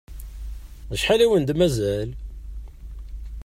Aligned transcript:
Acḥal 0.93 1.21
i 1.25 1.27
wen-d-mazal? 1.29 2.09